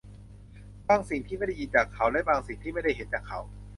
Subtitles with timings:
[0.87, 3.39] บางสิ่งที่ไม่ได้ยินจากเขา และบางสิ่งที่ไม่ได้เห็นจากเขา